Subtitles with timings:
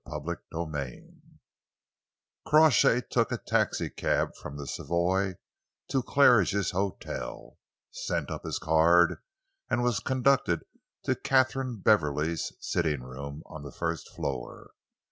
[0.09, 1.21] CHAPTER XVIII
[2.47, 5.35] Crawshay took a taxicab from the Savoy
[5.89, 7.59] to Claridge's Hotel,
[7.91, 9.21] sent up his card
[9.69, 10.65] and was conducted
[11.03, 14.71] to Katharine Beverley's sitting room on the first floor.